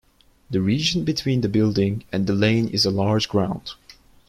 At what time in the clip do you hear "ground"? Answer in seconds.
3.29-3.73